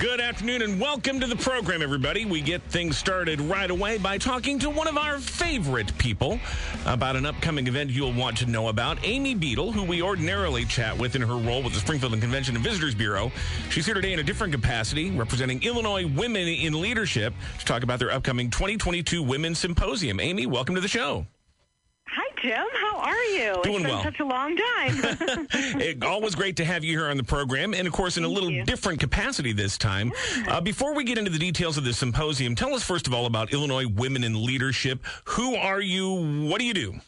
[0.00, 2.24] Good afternoon and welcome to the program, everybody.
[2.24, 6.40] We get things started right away by talking to one of our favorite people
[6.86, 8.96] about an upcoming event you'll want to know about.
[9.02, 12.54] Amy Beadle, who we ordinarily chat with in her role with the Springfield and Convention
[12.54, 13.30] and Visitors Bureau.
[13.68, 17.98] She's here today in a different capacity, representing Illinois Women in Leadership to talk about
[17.98, 20.18] their upcoming 2022 Women's Symposium.
[20.18, 21.26] Amy, welcome to the show.
[22.40, 22.66] Jim.
[22.74, 23.60] How are you?
[23.62, 24.02] Doing it's been well.
[24.02, 24.94] such a long time.
[25.80, 28.28] it, always great to have you here on the program, and of course, in a
[28.28, 28.64] little you.
[28.64, 30.12] different capacity this time.
[30.48, 33.26] Uh, before we get into the details of the symposium, tell us first of all
[33.26, 35.04] about Illinois Women in Leadership.
[35.24, 36.46] Who are you?
[36.48, 37.00] What do you do?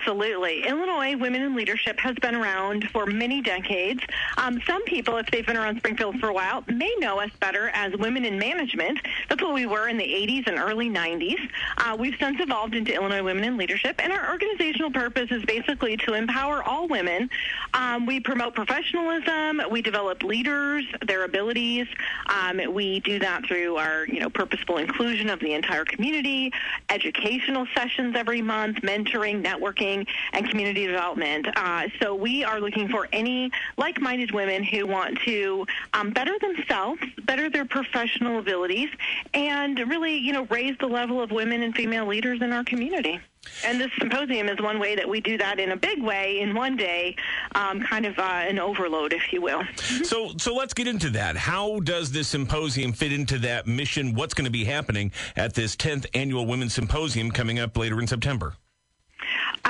[0.00, 0.66] Absolutely.
[0.66, 4.00] Illinois Women in Leadership has been around for many decades.
[4.38, 7.68] Um, some people, if they've been around Springfield for a while, may know us better
[7.70, 8.98] as Women in Management.
[9.28, 11.38] That's what we were in the 80s and early 90s.
[11.76, 15.98] Uh, we've since evolved into Illinois Women in Leadership, and our organizational purpose is basically
[15.98, 17.28] to empower all women.
[17.74, 19.60] Um, we promote professionalism.
[19.70, 21.86] We develop leaders, their abilities.
[22.26, 26.52] Um, we do that through our, you know, purposeful inclusion of the entire community,
[26.88, 29.99] educational sessions every month, mentoring, networking,
[30.32, 31.46] and community development.
[31.56, 37.00] Uh, so we are looking for any like-minded women who want to um, better themselves,
[37.24, 38.88] better their professional abilities,
[39.34, 43.20] and really, you know, raise the level of women and female leaders in our community.
[43.64, 46.54] And this symposium is one way that we do that in a big way in
[46.54, 47.16] one day,
[47.54, 49.62] um, kind of uh, an overload, if you will.
[50.04, 51.36] So, so let's get into that.
[51.36, 54.14] How does this symposium fit into that mission?
[54.14, 58.06] What's going to be happening at this 10th annual Women's Symposium coming up later in
[58.06, 58.54] September?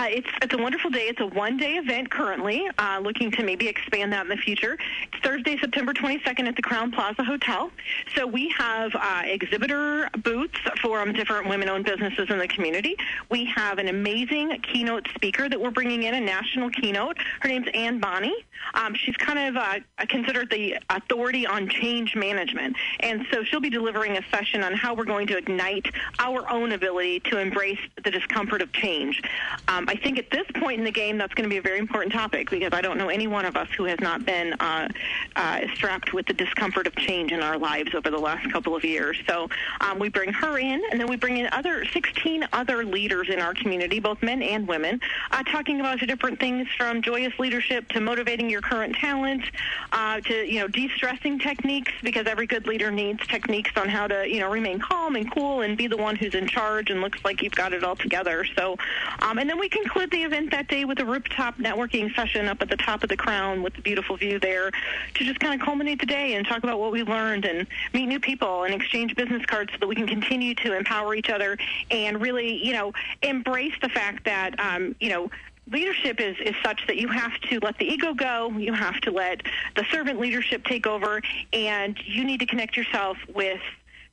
[0.01, 1.09] Uh, it's it's a wonderful day.
[1.09, 2.67] It's a one day event currently.
[2.79, 4.79] Uh, looking to maybe expand that in the future.
[5.13, 7.71] It's Thursday, September 22nd at the Crowne Plaza Hotel.
[8.17, 12.97] So we have uh, exhibitor booths for um, different women-owned businesses in the community.
[13.31, 17.19] We have an amazing keynote speaker that we're bringing in, a national keynote.
[17.41, 18.35] Her name's Anne Bonney.
[18.73, 23.71] Um, she's kind of uh, considered the authority on change management, and so she'll be
[23.71, 25.87] delivering a session on how we're going to ignite
[26.19, 29.21] our own ability to embrace the discomfort of change.
[29.69, 31.81] Um, I think at this point in the game, that's going to be a very
[31.81, 34.87] important topic because I don't know any one of us who has not been uh,
[35.35, 38.85] uh, strapped with the discomfort of change in our lives over the last couple of
[38.85, 39.17] years.
[39.27, 39.49] So
[39.81, 43.41] um, we bring her in, and then we bring in other 16 other leaders in
[43.41, 45.01] our community, both men and women,
[45.33, 49.43] uh, talking about different things from joyous leadership to motivating your current talent
[49.91, 54.29] uh, to you know de-stressing techniques because every good leader needs techniques on how to
[54.29, 57.19] you know remain calm and cool and be the one who's in charge and looks
[57.25, 58.45] like you've got it all together.
[58.57, 58.77] So,
[59.19, 62.61] um, and then we conclude the event that day with a rooftop networking session up
[62.61, 64.71] at the top of the crown with the beautiful view there
[65.15, 68.07] to just kind of culminate the day and talk about what we learned and meet
[68.07, 71.57] new people and exchange business cards so that we can continue to empower each other
[71.91, 72.93] and really, you know,
[73.23, 75.31] embrace the fact that, um, you know,
[75.71, 79.11] leadership is, is such that you have to let the ego go, you have to
[79.11, 79.43] let
[79.77, 83.61] the servant leadership take over, and you need to connect yourself with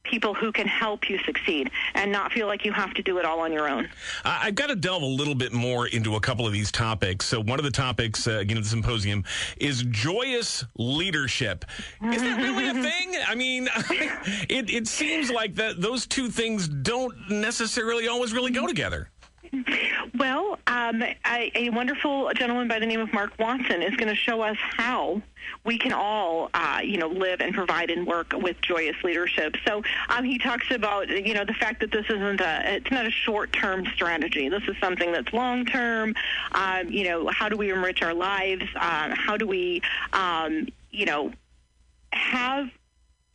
[0.08, 3.26] people who can help you succeed and not feel like you have to do it
[3.26, 3.88] all on your own.
[4.26, 7.26] I- I've got to delve a little bit more into a couple of these topics.
[7.26, 9.24] So, one of the topics, uh, again, at the symposium
[9.58, 11.66] is joyous leadership.
[12.12, 13.16] Is that really a thing?
[13.28, 13.68] I mean,
[14.50, 19.10] it, it seems like that those two things don't necessarily always really go together.
[20.18, 24.16] Well, um, a, a wonderful gentleman by the name of Mark Watson is going to
[24.16, 25.22] show us how
[25.64, 29.56] we can all, uh, you know, live and provide and work with joyous leadership.
[29.68, 33.06] So um, he talks about, you know, the fact that this isn't a, it's not
[33.06, 34.50] a short-term strategy.
[34.50, 36.16] This is something that's long-term.
[36.54, 38.64] Um, you know, how do we enrich our lives?
[38.76, 39.82] Uh, how do we,
[40.14, 41.32] um, you know,
[42.12, 42.70] have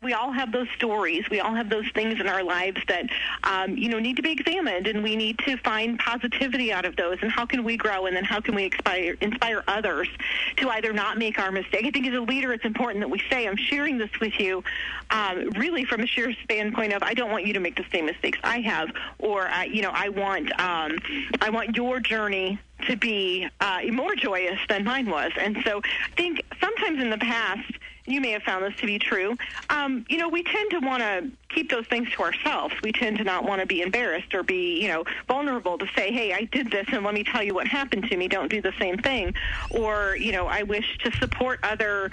[0.03, 1.25] we all have those stories.
[1.31, 3.07] We all have those things in our lives that,
[3.45, 6.97] um, you know, need to be examined, and we need to find positivity out of
[6.97, 7.19] those.
[7.23, 8.07] And how can we grow?
[8.07, 10.09] And then how can we inspire, inspire others
[10.57, 11.87] to either not make our mistake?
[11.87, 14.65] I think as a leader, it's important that we say, "I'm sharing this with you,"
[15.11, 18.07] um, really from a sheer standpoint of, I don't want you to make the same
[18.07, 20.99] mistakes I have, or you know, I want, um,
[21.41, 25.31] I want your journey to be uh, more joyous than mine was.
[25.39, 27.73] And so I think sometimes in the past,
[28.07, 29.37] you may have found this to be true.
[29.71, 32.75] Um, you know, we tend to want to keep those things to ourselves.
[32.83, 36.13] We tend to not want to be embarrassed or be, you know, vulnerable to say,
[36.13, 38.29] hey, I did this and let me tell you what happened to me.
[38.29, 39.35] Don't do the same thing.
[39.71, 42.11] Or, you know, I wish to support other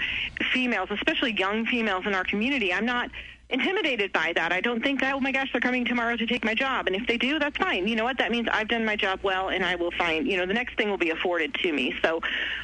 [0.52, 2.72] females, especially young females in our community.
[2.72, 3.10] I'm not
[3.50, 4.52] intimidated by that.
[4.52, 6.86] I don't think, oh my gosh, they're coming tomorrow to take my job.
[6.86, 7.86] And if they do, that's fine.
[7.86, 8.18] You know what?
[8.18, 10.76] That means I've done my job well and I will find, you know, the next
[10.76, 11.94] thing will be afforded to me.
[12.02, 12.20] So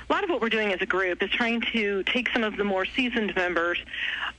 [0.08, 2.56] a lot of what we're doing as a group is trying to take some of
[2.56, 3.78] the more seasoned members,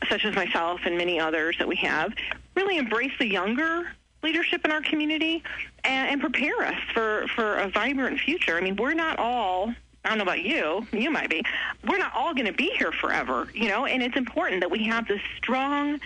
[0.09, 2.13] such as myself and many others that we have,
[2.55, 3.91] really embrace the younger
[4.23, 5.44] leadership in our community
[5.83, 8.57] and, and prepare us for, for a vibrant future.
[8.57, 9.73] I mean, we're not all
[10.07, 11.44] I don't know about you, you might be.
[11.86, 14.86] We're not all going to be here forever, you know, and it's important that we
[14.86, 16.00] have this strong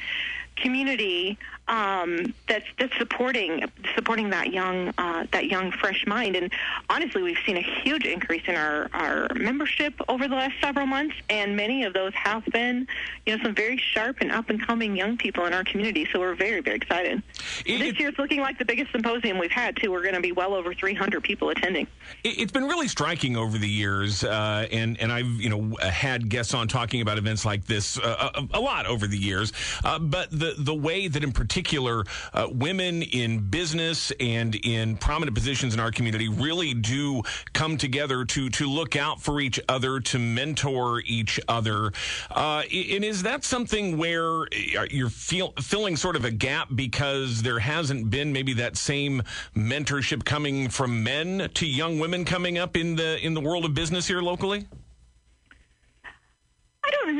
[0.61, 1.37] community
[1.71, 3.63] um, that's that's supporting
[3.95, 6.35] supporting that young uh, that young fresh mind.
[6.35, 6.51] And
[6.89, 11.15] honestly, we've seen a huge increase in our our membership over the last several months,
[11.29, 12.87] and many of those have been
[13.25, 16.07] you know some very sharp and up and coming young people in our community.
[16.11, 17.23] So we're very very excited.
[17.65, 19.91] It, this year it's looking like the biggest symposium we've had too.
[19.91, 21.87] We're going to be well over 300 people attending.
[22.23, 26.27] It, has been really striking over the years, uh, and and I've you know had
[26.27, 29.53] guests on talking about events like this uh, a, a, lot over the years,
[29.85, 32.03] uh, but the the way that in particular
[32.33, 38.25] uh, women in business and in prominent positions in our community really do come together
[38.25, 41.91] to to look out for each other, to mentor each other.
[42.29, 47.41] Uh, and is that something where uh, you're feel, filling sort of a gap because
[47.41, 49.21] there hasn't been maybe that same
[49.55, 53.73] mentorship coming from men to young women coming up in the in the world of
[53.73, 54.67] business here locally?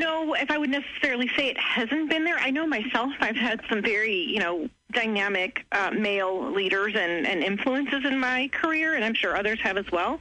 [0.02, 2.36] Know if I would necessarily say it hasn't been there.
[2.36, 7.40] I know myself, I've had some very, you know, dynamic uh, male leaders and, and
[7.40, 10.18] influences in my career, and I'm sure others have as well.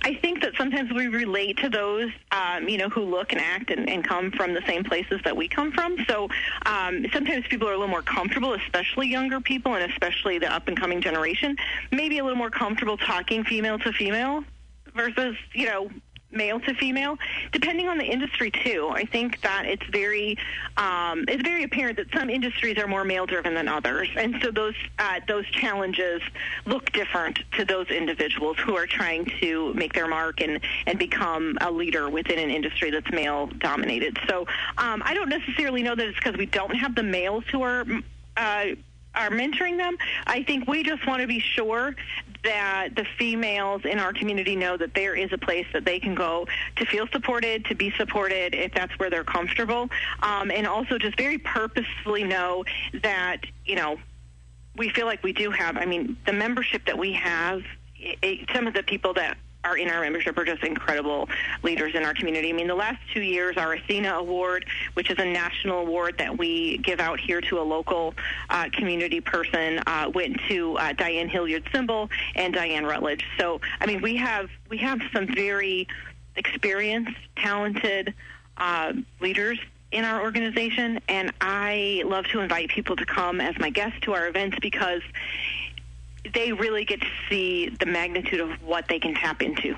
[0.00, 3.70] I think that sometimes we relate to those, um, you know, who look and act
[3.70, 5.98] and, and come from the same places that we come from.
[6.08, 6.30] So
[6.64, 10.68] um, sometimes people are a little more comfortable, especially younger people and especially the up
[10.68, 11.54] and coming generation,
[11.92, 14.42] maybe a little more comfortable talking female to female
[14.94, 15.90] versus, you know,
[16.30, 17.16] male to female,
[17.52, 18.90] depending on the industry too.
[18.92, 20.36] I think that it's very
[20.76, 24.50] um, it's very apparent that some industries are more male driven than others, and so
[24.50, 26.20] those uh, those challenges
[26.66, 31.56] look different to those individuals who are trying to make their mark and and become
[31.60, 34.18] a leader within an industry that's male dominated.
[34.28, 34.46] So
[34.76, 37.84] um, I don't necessarily know that it's because we don't have the males who are.
[38.36, 38.66] Uh,
[39.14, 39.96] are mentoring them.
[40.26, 41.96] I think we just want to be sure
[42.44, 46.14] that the females in our community know that there is a place that they can
[46.14, 46.46] go
[46.76, 49.88] to feel supported, to be supported if that's where they're comfortable,
[50.22, 52.64] um, and also just very purposefully know
[53.02, 53.98] that, you know,
[54.76, 57.62] we feel like we do have, I mean, the membership that we have,
[57.96, 61.28] it, some of the people that are in our membership are just incredible
[61.62, 62.50] leaders in our community.
[62.50, 64.64] I mean, the last two years, our Athena Award,
[64.94, 68.14] which is a national award that we give out here to a local
[68.50, 73.24] uh, community person, uh, went to uh, Diane Hilliard Simbel and Diane Rutledge.
[73.38, 75.88] So, I mean, we have we have some very
[76.36, 78.14] experienced, talented
[78.56, 79.58] uh, leaders
[79.90, 84.12] in our organization, and I love to invite people to come as my guests to
[84.12, 85.02] our events because
[86.34, 89.76] they really get to see the magnitude of what they can tap into.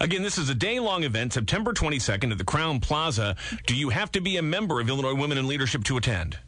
[0.00, 3.36] Again, this is a day long event, September 22nd at the Crowne Plaza.
[3.66, 6.38] Do you have to be a member of Illinois Women in Leadership to attend?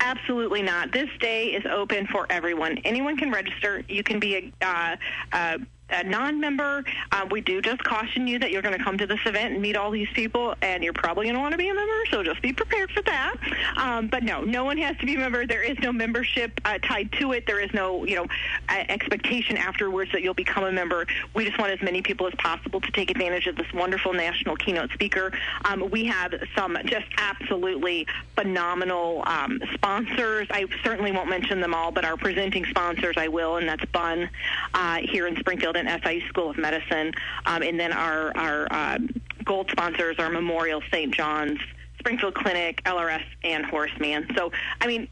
[0.00, 0.92] Absolutely not.
[0.92, 2.78] This day is open for everyone.
[2.84, 3.82] Anyone can register.
[3.88, 4.96] You can be a, uh,
[5.32, 5.58] a
[5.90, 9.20] a non-member, uh, we do just caution you that you're going to come to this
[9.26, 11.74] event and meet all these people, and you're probably going to want to be a
[11.74, 11.92] member.
[12.10, 13.34] So just be prepared for that.
[13.76, 15.46] Um, but no, no one has to be a member.
[15.46, 17.46] There is no membership uh, tied to it.
[17.46, 18.26] There is no, you know,
[18.68, 21.06] expectation afterwards that you'll become a member.
[21.34, 24.56] We just want as many people as possible to take advantage of this wonderful national
[24.56, 25.32] keynote speaker.
[25.64, 30.48] Um, we have some just absolutely phenomenal um, sponsors.
[30.50, 34.30] I certainly won't mention them all, but our presenting sponsors I will, and that's Bunn
[34.72, 37.12] uh, here in Springfield and SIU School of Medicine.
[37.46, 38.98] Um, and then our, our uh,
[39.44, 41.14] gold sponsors are Memorial St.
[41.14, 41.58] John's,
[41.98, 44.28] Springfield Clinic, LRS, and Horace Mann.
[44.36, 45.08] So, I mean,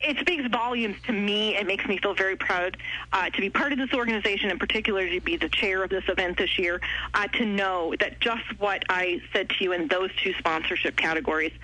[0.00, 1.56] it speaks volumes to me.
[1.56, 2.76] It makes me feel very proud
[3.12, 6.04] uh, to be part of this organization, in particular to be the chair of this
[6.08, 6.80] event this year,
[7.14, 11.52] uh, to know that just what I said to you in those two sponsorship categories–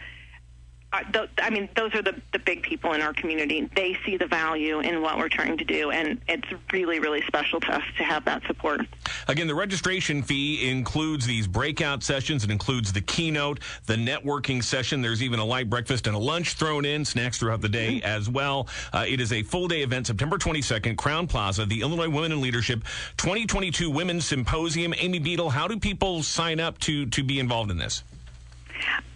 [1.13, 3.69] th- I mean, those are the, the big people in our community.
[3.75, 7.61] They see the value in what we're trying to do, and it's really, really special
[7.61, 8.83] to us to have that support.
[9.29, 12.45] Again, the registration fee includes these breakout sessions.
[12.45, 15.01] It includes the keynote, the networking session.
[15.01, 18.07] There's even a light breakfast and a lunch thrown in, snacks throughout the day mm-hmm.
[18.07, 18.69] as well.
[18.93, 22.41] Uh, it is a full day event, September 22nd, Crowne Plaza, the Illinois Women in
[22.41, 22.85] Leadership
[23.17, 24.93] 2022 Women's Symposium.
[24.99, 28.05] Amy Beadle, how do people sign up to, to be involved in this?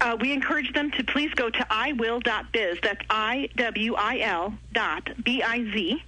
[0.06, 2.78] Uh, we encourage them to please go to iwil.biz.
[2.80, 6.04] That's I-W-I-L dot B-I-Z.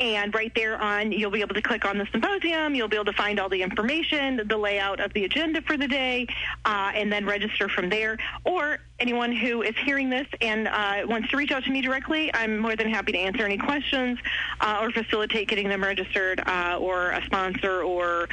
[0.00, 2.74] And right there on, you'll be able to click on the symposium.
[2.74, 5.86] You'll be able to find all the information, the layout of the agenda for the
[5.86, 6.26] day,
[6.64, 8.16] uh, and then register from there.
[8.44, 12.34] Or anyone who is hearing this and uh, wants to reach out to me directly,
[12.34, 14.18] I'm more than happy to answer any questions
[14.62, 18.26] uh, or facilitate getting them registered uh, or a sponsor or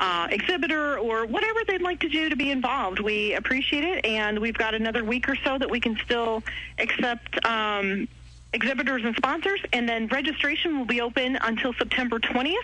[0.00, 3.00] uh, exhibitor or whatever they'd like to do to be involved.
[3.00, 6.42] We appreciate it, and we've got another week or so that we can still
[6.78, 8.08] accept um,
[8.52, 12.54] exhibitors and sponsors, and then registration will be open until September 20th.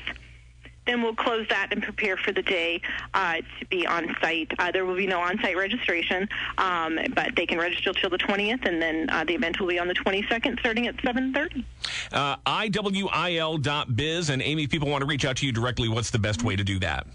[0.86, 2.80] then we'll close that and prepare for the day
[3.14, 4.50] uh, to be on site.
[4.58, 8.18] Uh, there will be no on site registration, um, but they can register till the
[8.18, 11.64] 20th, and then uh, the event will be on the 22nd starting at 7.30.
[12.12, 15.88] Uh, IWIL.biz, and Amy, people want to reach out to you directly.
[15.88, 17.06] What's the best way to do that?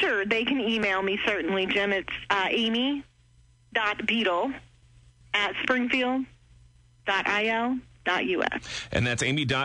[0.00, 1.92] Sure, they can email me, certainly, Jim.
[1.92, 3.02] It's uh, amy.beadle
[5.34, 6.24] at springfield
[7.06, 7.26] dot
[8.06, 8.62] springfield.il.us.
[8.92, 9.62] And that's amy.beadle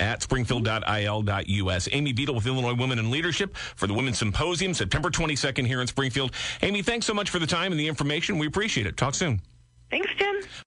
[0.00, 1.88] at springfield.il.us.
[1.92, 5.86] Amy Beadle with Illinois Women in Leadership for the Women's Symposium, September 22nd here in
[5.86, 6.32] Springfield.
[6.62, 8.38] Amy, thanks so much for the time and the information.
[8.38, 8.96] We appreciate it.
[8.96, 9.40] Talk soon.
[9.90, 10.34] Thanks, Jim.